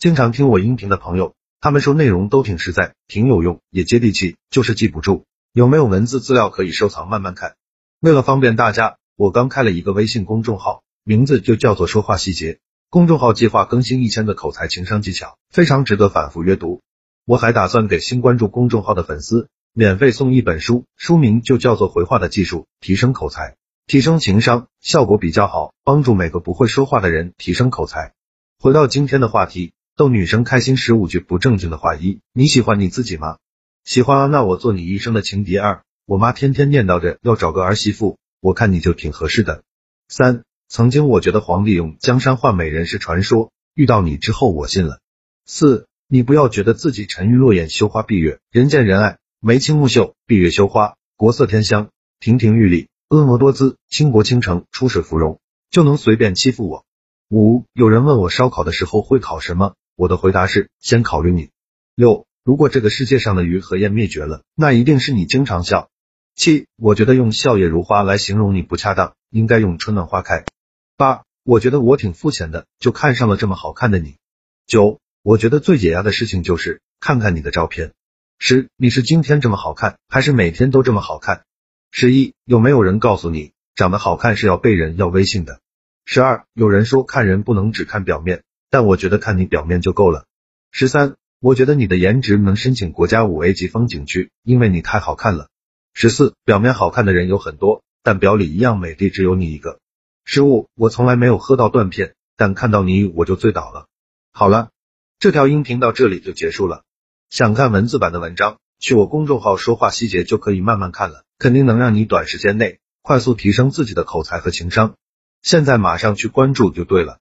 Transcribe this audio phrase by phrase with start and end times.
[0.00, 5.26] 经常听我音频的朋友，他们说内容都挺实在，挺有用，也接地气，就是记不住。
[5.52, 7.56] 有没有文字资料可以收藏慢慢看？
[8.00, 12.60] 为了方便大家，我刚开了一个微信公众号，名字就叫做说话细节。
[12.88, 16.80] 公众号计划更新一千个口才情商技巧，非常值得反复阅读。
[17.26, 23.56] 我还打算给新关注公众号的粉丝免费送一本书，书名就叫做《回话的技术》，提升口才，
[23.86, 28.14] 提升情商，效果比较好，帮助每个不会说话的人提升口才。
[28.58, 33.36] 回到今天的话题，逗女生开心十五句不正经的话：一，你喜欢你自己吗？
[33.84, 35.58] 喜欢啊，那我做你一生的情敌。
[35.58, 39.62] 二，我妈天天念叨着要找个儿媳妇，我看你就挺合适的。
[40.08, 40.42] 三。
[40.68, 45.00] 曾经我觉得皇帝用江山换美人是传说，遇到你之后我信了。
[45.44, 51.90] 四，你不要觉得自己沉鱼落雁、羞花闭月、人见人爱、眉清目秀、闭月羞花、国色天香、
[52.20, 55.40] 亭亭玉立、婀娜多姿、倾国倾城、出水芙蓉，
[55.70, 56.86] 就能随便欺负我。
[57.28, 61.50] 五，有人问我烧烤的时候会烤什么，我的回答是先考虑你。
[61.94, 65.90] 六，如果这个世界上的鱼和雁灭绝了，那一定是你经常笑。
[66.34, 70.46] 七，我觉得用笑靥如花来形容你不恰当，应该用春暖花开。
[70.96, 74.16] 八，我觉得我挺肤浅的，就看上了这么好看的你。
[74.66, 77.92] 九，我觉得最解压的事情就是看看你的照片。
[78.38, 81.44] 十，你是今天这么好看，还是每天都这么好看？
[81.90, 85.60] 十一，有没有人告诉你，长得好看是要被人要微信的？
[86.06, 90.24] 十二，有人说看人不能只看表面，但我觉得看你表面就够了。
[90.70, 95.48] 十三，我觉得你的颜值能申请国家五 A 级风景区，因为你太好看了。
[95.92, 99.80] 十四，表面好看的人有很多，但表里一样美丽只有你一个。
[100.24, 103.86] 十五，我从来没有喝到断片，但看到你我就醉倒了。
[104.32, 104.70] 好了，
[105.18, 106.84] 这条音频到这里就结束了。
[107.28, 114.94] 想看文字版的文章，去我公众号说话细节就可以慢慢看了，肯定能让你短时间内快速提升自己的口才和情商。
[115.42, 117.18] 现在马上去关注就对了。